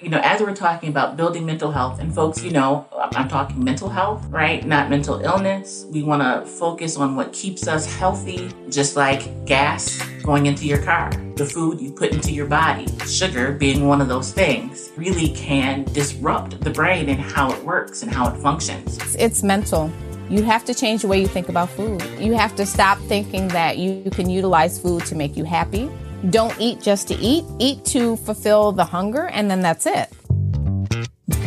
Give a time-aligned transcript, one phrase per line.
[0.00, 3.64] You know, as we're talking about building mental health, and folks, you know, I'm talking
[3.64, 4.64] mental health, right?
[4.64, 5.86] Not mental illness.
[5.90, 10.80] We want to focus on what keeps us healthy, just like gas going into your
[10.80, 15.30] car, the food you put into your body, sugar being one of those things, really
[15.30, 19.16] can disrupt the brain and how it works and how it functions.
[19.16, 19.90] It's mental.
[20.30, 22.04] You have to change the way you think about food.
[22.20, 25.90] You have to stop thinking that you can utilize food to make you happy
[26.30, 30.12] don't eat just to eat, eat to fulfill the hunger, and then that's it.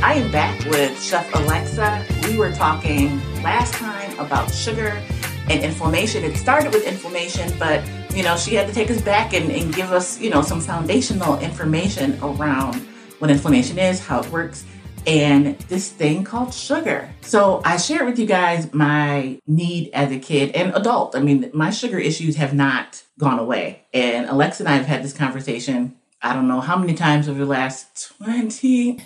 [0.03, 2.05] I am back with Chef Alexa.
[2.27, 5.01] We were talking last time about sugar
[5.49, 6.23] and inflammation.
[6.23, 9.73] It started with inflammation, but you know, she had to take us back and, and
[9.73, 12.75] give us, you know, some foundational information around
[13.19, 14.65] what inflammation is, how it works,
[15.07, 17.09] and this thing called sugar.
[17.21, 21.15] So I shared with you guys my need as a kid and adult.
[21.15, 23.83] I mean, my sugar issues have not gone away.
[23.93, 27.39] And Alexa and I have had this conversation, I don't know how many times over
[27.39, 28.99] the last 20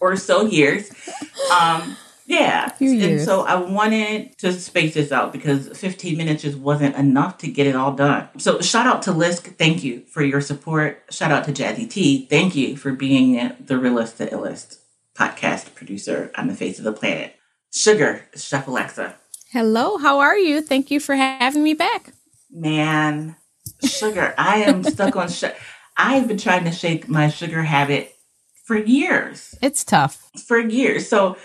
[0.00, 0.90] or so years.
[1.52, 2.72] Um, yeah.
[2.80, 7.48] And so I wanted to space this out because 15 minutes just wasn't enough to
[7.48, 8.28] get it all done.
[8.38, 9.56] So shout out to Lisk.
[9.56, 11.04] Thank you for your support.
[11.10, 12.26] Shout out to Jazzy T.
[12.26, 14.78] Thank you for being the realist, the illest
[15.14, 17.34] podcast producer on the face of the planet.
[17.72, 19.16] Sugar, Chef Alexa.
[19.52, 20.60] Hello, how are you?
[20.60, 22.12] Thank you for having me back.
[22.50, 23.36] Man,
[23.82, 25.54] sugar, I am stuck on sugar.
[25.96, 28.14] I've been trying to shake my sugar habit
[28.64, 29.56] for years.
[29.60, 30.30] It's tough.
[30.46, 31.08] For years.
[31.08, 31.36] So,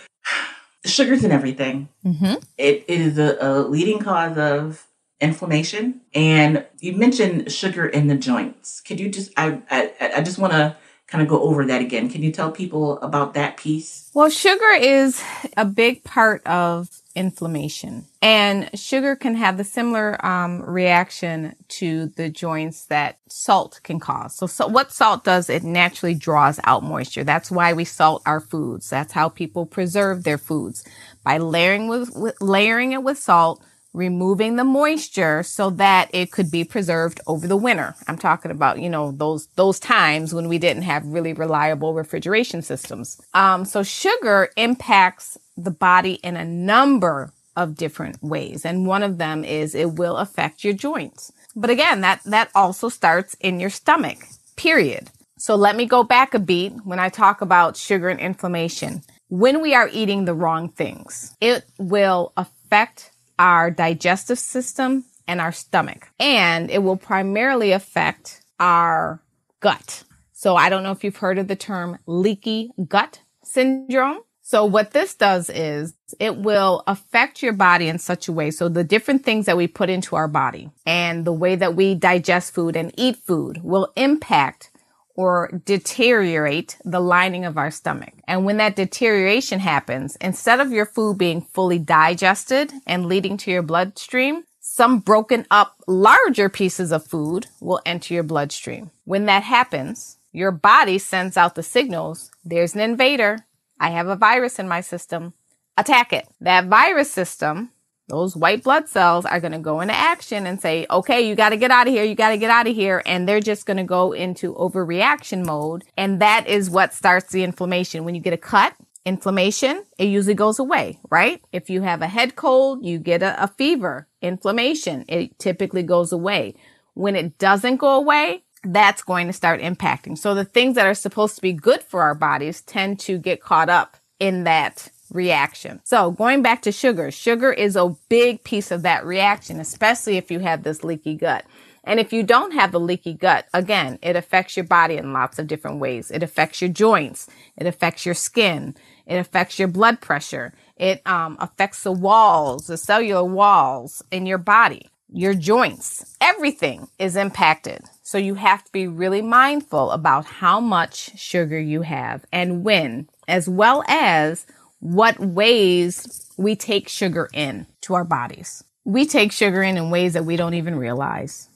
[0.86, 1.90] sugar's in everything.
[2.06, 2.36] Mm-hmm.
[2.58, 4.86] It, it is a, a leading cause of
[5.22, 6.02] inflammation.
[6.14, 8.82] And you mentioned sugar in the joints.
[8.82, 10.76] Could you just, I, I, I just want to
[11.08, 12.10] kind of go over that again.
[12.10, 14.12] Can you tell people about that piece?
[14.14, 15.24] Well, sugar is
[15.56, 18.06] a big part of inflammation.
[18.22, 24.36] And sugar can have the similar um, reaction to the joints that salt can cause.
[24.36, 27.24] So, so, what salt does, it naturally draws out moisture.
[27.24, 28.90] That's why we salt our foods.
[28.90, 30.84] That's how people preserve their foods
[31.24, 36.50] by layering with, with layering it with salt removing the moisture so that it could
[36.50, 37.96] be preserved over the winter.
[38.08, 42.64] I'm talking about, you know, those, those times when we didn't have really reliable refrigeration
[42.64, 43.22] systems.
[43.34, 48.66] Um, so sugar impacts the body in a number of different ways.
[48.66, 51.32] And one of them is it will affect your joints.
[51.56, 54.26] But again, that, that also starts in your stomach,
[54.56, 55.12] period.
[55.38, 59.02] So let me go back a beat when I talk about sugar and inflammation.
[59.30, 65.52] When we are eating the wrong things, it will affect our digestive system and our
[65.52, 66.10] stomach.
[66.20, 69.22] And it will primarily affect our
[69.60, 70.04] gut.
[70.32, 74.20] So I don't know if you've heard of the term leaky gut syndrome.
[74.54, 78.52] So what this does is it will affect your body in such a way.
[78.52, 81.96] So the different things that we put into our body and the way that we
[81.96, 84.70] digest food and eat food will impact
[85.16, 88.14] or deteriorate the lining of our stomach.
[88.28, 93.50] And when that deterioration happens, instead of your food being fully digested and leading to
[93.50, 98.92] your bloodstream, some broken up larger pieces of food will enter your bloodstream.
[99.06, 102.30] When that happens, your body sends out the signals.
[102.46, 103.48] There's an invader.
[103.84, 105.34] I have a virus in my system.
[105.78, 106.28] Attack it.
[106.42, 107.72] That virus system
[108.10, 111.50] those white blood cells are going to go into action and say, okay, you got
[111.50, 112.04] to get out of here.
[112.04, 113.02] You got to get out of here.
[113.06, 115.86] And they're just going to go into overreaction mode.
[115.98, 118.04] And that is what starts the inflammation.
[118.04, 118.74] When you get a cut,
[119.06, 121.42] inflammation, it usually goes away, right?
[121.52, 126.12] If you have a head cold, you get a, a fever, inflammation, it typically goes
[126.12, 126.56] away.
[126.94, 130.18] When it doesn't go away, that's going to start impacting.
[130.18, 133.42] So the things that are supposed to be good for our bodies tend to get
[133.42, 135.82] caught up in that reaction.
[135.84, 140.32] So going back to sugar, sugar is a big piece of that reaction, especially if
[140.32, 141.46] you have this leaky gut.
[141.84, 145.38] And if you don't have the leaky gut, again, it affects your body in lots
[145.38, 146.10] of different ways.
[146.12, 147.28] It affects your joints.
[147.58, 148.76] It affects your skin.
[149.06, 150.54] It affects your blood pressure.
[150.78, 156.16] It um, affects the walls, the cellular walls in your body, your joints.
[156.22, 157.82] Everything is impacted.
[158.04, 163.08] So you have to be really mindful about how much sugar you have and when,
[163.30, 164.46] as well as
[164.82, 168.66] what ways we take sugar in to our bodies.
[168.84, 171.48] We take sugar in in ways that we don't even realize.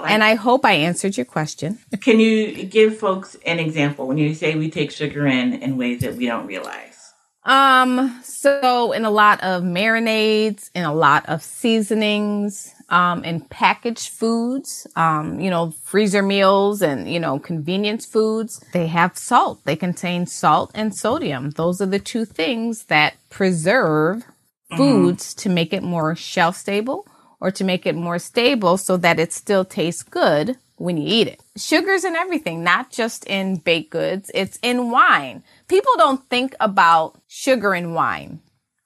[0.00, 1.78] Like, and I hope I answered your question.
[2.00, 6.00] Can you give folks an example when you say we take sugar in in ways
[6.00, 7.12] that we don't realize?
[7.44, 14.08] Um, so in a lot of marinades, in a lot of seasonings, um, in packaged
[14.10, 19.60] foods, um, you know, freezer meals and, you know, convenience foods, they have salt.
[19.64, 21.50] They contain salt and sodium.
[21.50, 24.76] Those are the two things that preserve mm-hmm.
[24.76, 27.06] foods to make it more shelf stable
[27.40, 31.28] or to make it more stable so that it still tastes good when you eat
[31.28, 31.42] it.
[31.56, 34.30] Sugar's in everything, not just in baked goods.
[34.32, 35.42] It's in wine.
[35.68, 38.40] People don't think about sugar in wine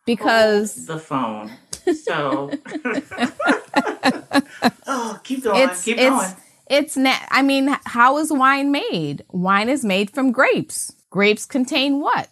[0.06, 1.52] because Hold the phone.
[2.04, 2.50] So,
[4.86, 5.68] oh, keep going.
[5.68, 6.36] it's keep it's going.
[6.68, 9.24] it's na- I mean, how is wine made?
[9.30, 10.92] Wine is made from grapes.
[11.10, 12.28] Grapes contain what?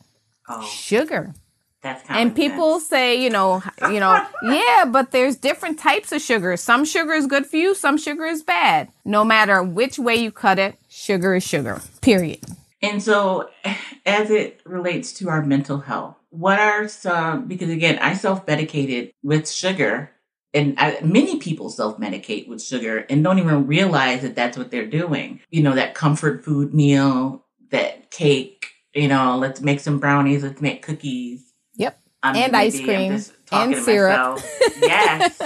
[0.49, 1.35] Oh, Sugar.
[1.83, 6.21] that's kind And people say, you know, you know, yeah, but there's different types of
[6.21, 6.57] sugar.
[6.57, 8.89] Some sugar is good for you, some sugar is bad.
[9.05, 11.81] No matter which way you cut it, sugar is sugar.
[12.01, 12.41] Period.
[12.83, 13.51] And so,
[14.07, 19.13] as it relates to our mental health, what are some, because again, I self medicated
[19.23, 20.11] with sugar,
[20.53, 24.71] and I, many people self medicate with sugar and don't even realize that that's what
[24.71, 25.41] they're doing.
[25.51, 30.61] You know, that comfort food meal, that cake, you know, let's make some brownies, let's
[30.61, 31.53] make cookies.
[31.77, 32.01] Yep.
[32.23, 33.21] And ice cream,
[33.53, 34.41] and syrup.
[34.81, 35.41] Yes.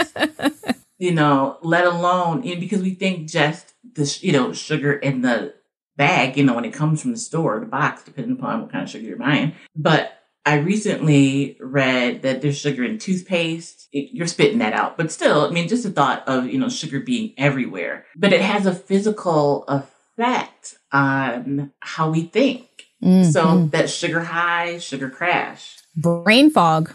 [0.98, 5.22] you know, let alone, you know, because we think just the, you know, sugar in
[5.22, 5.54] the
[5.96, 8.84] bag, you know, when it comes from the store, the box, depending upon what kind
[8.84, 9.54] of sugar you're buying.
[9.76, 13.88] But I recently read that there's sugar in toothpaste.
[13.92, 16.68] It, you're spitting that out, but still, I mean, just the thought of, you know,
[16.68, 22.68] sugar being everywhere, but it has a physical effect on how we think.
[23.02, 23.08] So
[23.44, 23.70] Mhm.
[23.72, 25.76] that sugar high, sugar crash.
[25.96, 26.92] brain fog.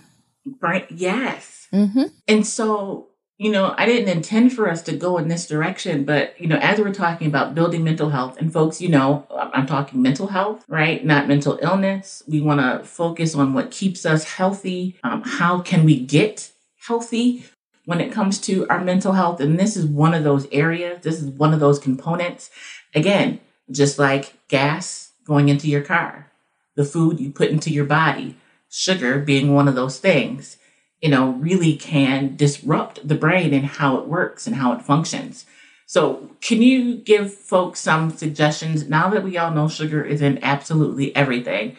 [0.60, 0.88] Right?
[0.92, 1.68] Yes.
[1.72, 3.09] hmm And so,
[3.40, 6.58] you know, I didn't intend for us to go in this direction, but, you know,
[6.58, 10.66] as we're talking about building mental health, and folks, you know, I'm talking mental health,
[10.68, 11.04] right?
[11.06, 12.22] Not mental illness.
[12.28, 14.98] We want to focus on what keeps us healthy.
[15.06, 16.52] Um, how can we get
[16.86, 17.46] healthy
[17.86, 19.40] when it comes to our mental health?
[19.40, 22.50] And this is one of those areas, this is one of those components.
[22.94, 23.40] Again,
[23.72, 26.30] just like gas going into your car,
[26.76, 28.36] the food you put into your body,
[28.70, 30.58] sugar being one of those things
[31.02, 35.46] you know, really can disrupt the brain and how it works and how it functions.
[35.86, 40.44] So, can you give folks some suggestions now that we all know sugar is in
[40.44, 41.76] absolutely everything?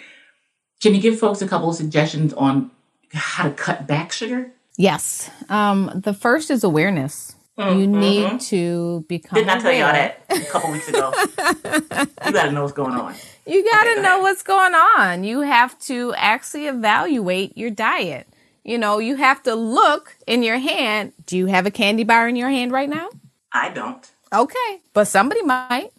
[0.82, 2.70] Can you give folks a couple of suggestions on
[3.12, 4.50] how to cut back sugar?
[4.76, 5.31] Yes.
[5.49, 7.34] Um, the first is awareness.
[7.58, 7.88] You Mhm.
[7.88, 9.34] need to become.
[9.37, 11.12] Didn't I tell y'all that a couple weeks ago?
[12.26, 13.14] you got to know what's going on.
[13.46, 15.25] You got Okay, to go know what's going on.
[15.25, 18.26] You have to actually evaluate your diet.
[18.65, 21.12] You know, you have to look in your hand.
[21.27, 23.09] Do you have a candy bar in your hand right now?
[23.53, 24.09] I don't.
[24.33, 25.91] Okay, but somebody might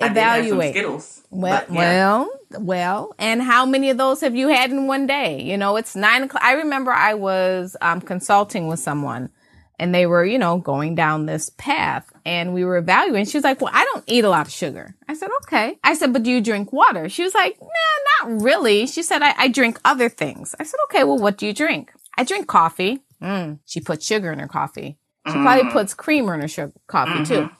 [0.00, 0.74] I did have some evaluate.
[0.74, 1.22] Skittles.
[1.30, 1.76] Well, yeah.
[1.76, 5.42] well, well, and how many of those have you had in one day?
[5.42, 6.42] You know, it's nine o'clock.
[6.42, 9.30] I remember I was um, consulting with someone,
[9.78, 13.26] and they were, you know, going down this path, and we were evaluating.
[13.26, 15.94] She was like, "Well, I don't eat a lot of sugar." I said, "Okay." I
[15.94, 19.34] said, "But do you drink water?" She was like, "Nah, not really." She said, "I,
[19.36, 23.00] I drink other things." I said, "Okay, well, what do you drink?" I drink coffee.
[23.22, 24.98] Mm, she put sugar in her coffee.
[25.26, 25.72] She probably Mm.
[25.72, 27.42] puts creamer in her sugar, coffee too.
[27.42, 27.50] Mhm.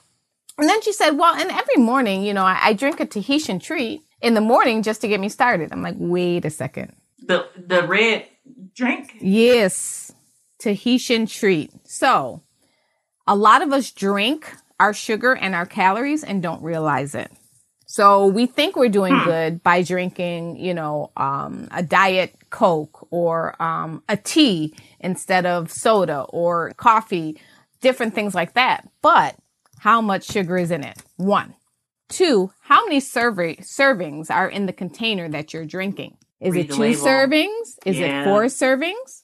[0.57, 3.59] And then she said, well, and every morning, you know, I, I drink a Tahitian
[3.59, 5.71] treat in the morning just to get me started.
[5.71, 6.93] I'm like, wait a second.
[7.25, 8.25] the the red
[8.75, 9.15] drink.
[9.21, 10.11] Yes,
[10.59, 11.71] Tahitian treat.
[11.87, 12.41] So
[13.27, 17.31] a lot of us drink our sugar and our calories and don't realize it.
[17.85, 19.25] So we think we're doing Hmm.
[19.25, 25.71] good by drinking, you know, um, a diet Coke or um, a tea instead of
[25.71, 27.39] soda or coffee,
[27.81, 28.87] different things like that.
[29.01, 29.35] But
[29.79, 30.97] how much sugar is in it?
[31.17, 31.55] One.
[32.09, 36.17] Two, how many server- servings are in the container that you're drinking?
[36.39, 37.05] Is Read it two label.
[37.05, 37.77] servings?
[37.85, 38.21] Is Yeah.
[38.21, 39.23] it four servings?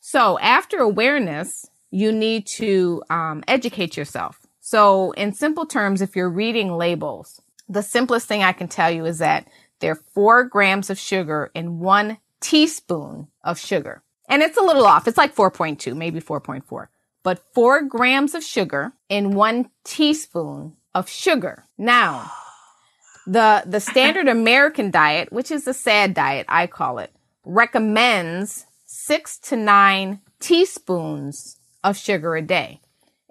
[0.00, 4.38] So after awareness, you need to um, educate yourself.
[4.60, 9.04] So in simple terms, if you're reading labels, the simplest thing I can tell you
[9.06, 9.46] is that
[9.80, 14.02] there are four grams of sugar in one teaspoon of sugar.
[14.28, 15.08] And it's a little off.
[15.08, 16.88] It's like 4.2, maybe 4.4.
[17.22, 21.64] But four grams of sugar in one teaspoon of sugar.
[21.76, 22.30] Now,
[23.26, 27.12] the, the standard American diet, which is the sad diet, I call it,
[27.44, 32.80] recommends six to nine teaspoons of sugar a day.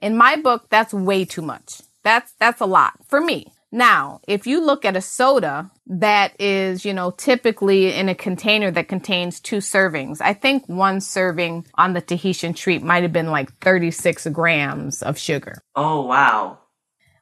[0.01, 1.81] In my book, that's way too much.
[2.03, 3.53] That's, that's a lot for me.
[3.71, 8.71] Now, if you look at a soda that is, you know, typically in a container
[8.71, 13.29] that contains two servings, I think one serving on the Tahitian treat might have been
[13.29, 15.61] like 36 grams of sugar.
[15.75, 16.59] Oh wow.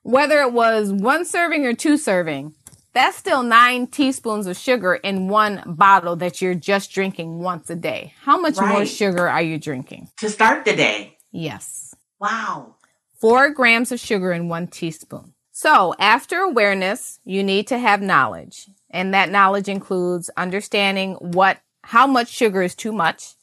[0.04, 2.54] Whether it was one serving or two serving,
[2.94, 7.76] that's still nine teaspoons of sugar in one bottle that you're just drinking once a
[7.76, 8.14] day.
[8.22, 10.10] How much more sugar are you drinking?
[10.20, 11.18] To start the day.
[11.32, 11.94] Yes.
[12.20, 12.76] Wow.
[13.20, 15.34] Four grams of sugar in one teaspoon.
[15.60, 18.70] So after awareness, you need to have knowledge.
[18.92, 23.34] And that knowledge includes understanding what, how much sugar is too much.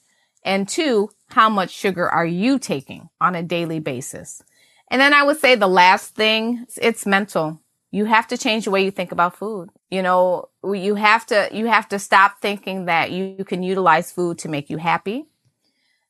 [0.44, 4.44] And two, how much sugar are you taking on a daily basis?
[4.92, 7.60] And then I would say the last thing, it's mental.
[7.90, 9.70] You have to change the way you think about food.
[9.90, 14.38] You know, you have to, you have to stop thinking that you can utilize food
[14.38, 15.26] to make you happy.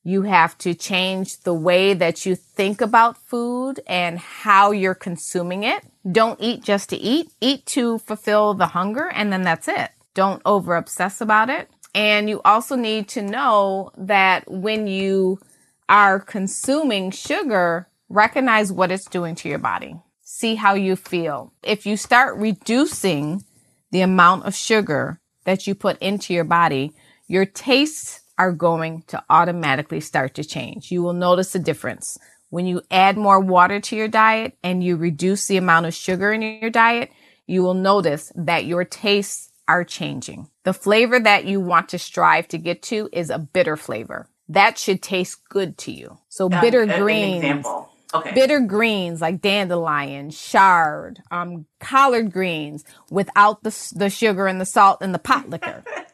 [0.07, 5.65] You have to change the way that you think about food and how you're consuming
[5.65, 5.83] it.
[6.11, 7.33] Don't eat just to eat.
[7.41, 9.91] Eat to fulfill the hunger and then that's it.
[10.13, 11.71] Don't over obsess about it.
[11.95, 15.41] And you also need to know that when you
[15.89, 19.97] are consuming sugar, recognize what it's doing to your body.
[20.23, 21.53] See how you feel.
[21.63, 23.43] If you start reducing
[23.91, 26.93] the amount of sugar that you put into your body,
[27.27, 30.91] your tastes are going to automatically start to change.
[30.91, 32.19] You will notice a difference.
[32.51, 36.33] When you add more water to your diet and you reduce the amount of sugar
[36.33, 37.11] in your diet,
[37.47, 40.49] you will notice that your tastes are changing.
[40.65, 44.29] The flavor that you want to strive to get to is a bitter flavor.
[44.49, 46.19] That should taste good to you.
[46.29, 47.45] So Uh, bitter greens.
[47.45, 47.91] example.
[48.13, 48.33] Okay.
[48.35, 54.99] Bitter greens like dandelion, chard, um, collard greens without the, the sugar and the salt
[55.01, 55.83] and the pot liquor.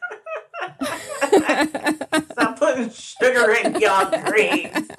[2.31, 4.89] Stop putting sugar in your greens.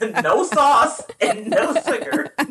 [0.22, 2.34] no sauce and no sugar.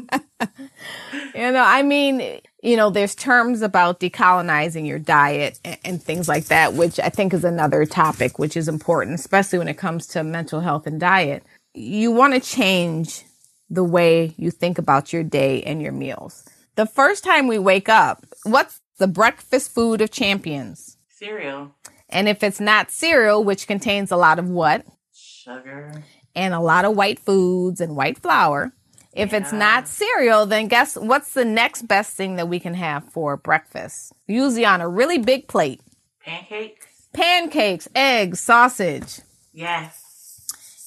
[1.34, 6.30] You know, I mean, you know, there's terms about decolonizing your diet and, and things
[6.30, 10.08] like that, which I think is another topic, which is important, especially when it comes
[10.08, 11.44] to mental health and diet.
[11.74, 13.26] You want to change
[13.70, 16.46] the way you think about your day and your meals.
[16.76, 20.98] The first time we wake up, what's the breakfast food of champions?
[21.10, 21.72] Cereal,
[22.10, 24.86] And if it's not cereal, which contains a lot of what?
[25.14, 26.04] sugar.
[26.36, 28.74] and a lot of white foods and white flour.
[29.14, 33.06] If it's not cereal, then guess what's the next best thing that we can have
[33.14, 34.12] for breakfast?
[34.28, 35.80] Usually on a really big plate.
[36.22, 36.86] Pancakes.
[37.14, 39.22] Pancakes, eggs, sausage.
[39.54, 40.02] Yes.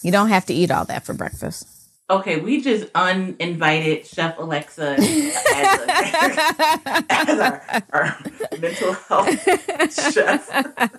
[0.02, 1.66] You don't have to eat all that for breakfast.
[2.10, 8.18] Okay, we just uninvited Chef Alexa as, a, as our, our
[8.58, 10.90] mental health chef.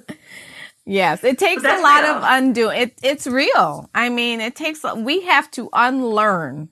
[0.86, 2.12] Yes, it takes a lot real.
[2.14, 2.70] of undo.
[2.70, 3.90] It it's real.
[3.94, 6.70] I mean, it takes we have to unlearn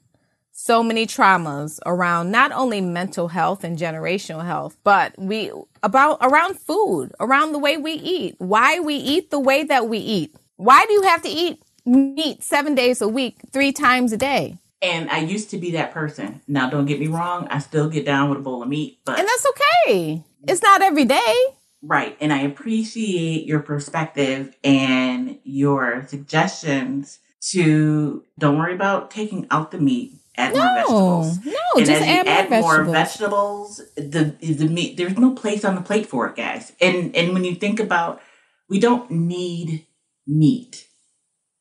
[0.52, 5.52] so many traumas around not only mental health and generational health, but we
[5.84, 10.00] about around food, around the way we eat, why we eat the way that we
[10.00, 10.36] eat.
[10.56, 14.58] Why do you have to eat meat 7 days a week, 3 times a day?
[14.82, 16.42] And I used to be that person.
[16.48, 19.18] Now, don't get me wrong, I still get down with a bowl of meat, but
[19.18, 20.24] And that's okay.
[20.48, 21.36] It's not every day.
[21.82, 22.16] right.
[22.22, 27.20] And I appreciate your perspective and your suggestions
[27.52, 30.74] to don't worry about taking out the meat, add more No.
[30.76, 31.46] vegetables.
[31.46, 33.78] No, and just as you add, add more more vegetables.
[33.78, 36.74] vegetables, the the meat there's no place on the plate for it, guys.
[36.82, 38.22] And and when you think about,
[38.70, 39.86] we don't need
[40.26, 40.87] meat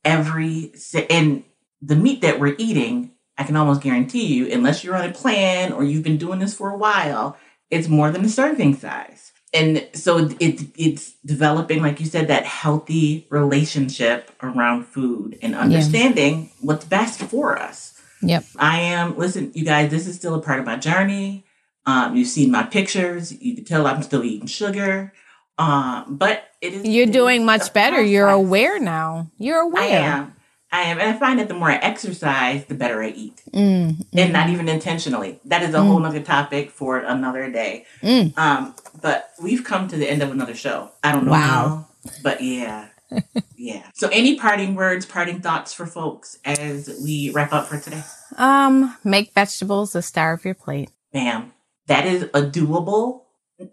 [0.07, 0.73] every
[1.11, 1.45] and
[1.83, 5.73] the meat that we're eating, I can almost guarantee you, unless you're on a plan
[5.73, 7.37] or you've been doing this for a while,
[7.71, 9.33] it's more than a serving size.
[9.53, 16.51] And so it, it's developing, like you said, that healthy relationship around food and understanding
[16.61, 18.01] what's best for us.
[18.23, 18.45] Yep.
[18.59, 21.45] I am, listen, you guys, this is still a part of my journey.
[21.85, 23.33] Um, you've seen my pictures.
[23.41, 25.13] You can tell I'm still eating sugar.
[25.59, 26.85] Um, but it is.
[26.87, 28.03] You're it doing is much better.
[28.03, 29.31] You're aware now.
[29.39, 29.83] You're aware.
[29.83, 30.33] I am.
[30.73, 30.99] I am.
[30.99, 33.41] And I find that the more I exercise, the better I eat.
[33.53, 35.39] Mm, And not even intentionally.
[35.47, 37.87] That is a whole nother topic for another day.
[38.03, 38.37] Mm.
[38.37, 40.91] Um, but we've come to the end of another show.
[41.03, 41.87] I don't know Wow.
[42.05, 42.89] how, but yeah.
[43.57, 43.85] yeah.
[43.95, 48.03] So any parting words, parting thoughts for folks as we wrap up for today?
[48.37, 50.91] Um, make vegetables the star of your plate.
[51.13, 51.53] Bam.
[51.87, 53.23] That is a doable,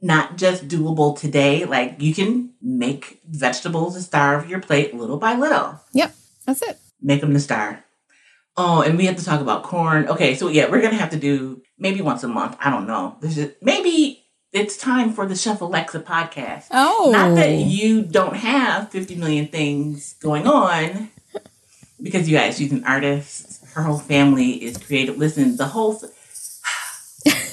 [0.02, 1.66] not just doable today.
[1.66, 5.80] Like you can make vegetables the star of your plate little by little.
[5.94, 6.14] Yep,
[6.46, 6.78] that's it.
[7.02, 7.84] Make them the star.
[8.56, 10.08] Oh, and we have to talk about corn.
[10.08, 12.56] Okay, so yeah, we're gonna have to do maybe once a month.
[12.60, 13.18] I don't know.
[13.20, 16.68] There's just, maybe it's time for the Chef Alexa podcast.
[16.70, 21.10] Oh, Not that you don't have 50 million things going on,
[22.02, 23.66] because you guys, she's an artist.
[23.74, 25.18] Her whole family is creative.
[25.18, 26.00] Listen, the whole,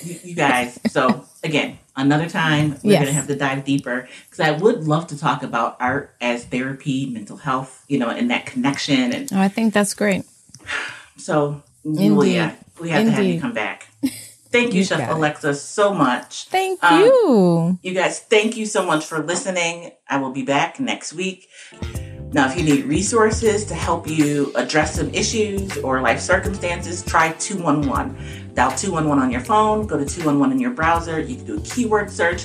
[0.02, 0.78] you, you guys.
[0.88, 3.02] So again, another time we're Yes.
[3.04, 7.06] gonna have to dive deeper because I would love to talk about art as therapy,
[7.06, 9.12] mental health, you know, and that connection.
[9.12, 10.24] And Oh, I think that's great.
[11.16, 12.34] so, well, Indeed.
[12.34, 13.86] yeah, we have to have you come back.
[14.52, 15.08] Thank you, You Chef it.
[15.08, 16.46] Alexa, so much.
[16.50, 17.78] Thank Um, you.
[17.82, 19.92] You guys, thank you so much for listening.
[20.08, 21.46] I will be back next week.
[22.32, 27.30] Now, if you need resources to help you address some issues or life circumstances, try
[27.38, 28.16] 211.
[28.54, 31.20] Dial 211 on your phone, go to 211 in your browser.
[31.20, 32.44] You can do a keyword search,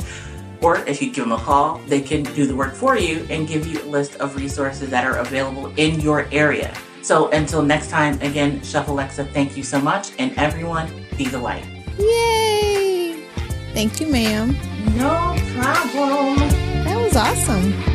[0.61, 3.47] or if you give them a call, they can do the work for you and
[3.47, 6.73] give you a list of resources that are available in your area.
[7.01, 10.09] So until next time, again, Chef Alexa, thank you so much.
[10.17, 11.65] And everyone, be the light.
[11.99, 13.27] Yay!
[13.73, 14.55] Thank you, ma'am.
[14.95, 16.37] No problem.
[16.83, 17.94] That was awesome.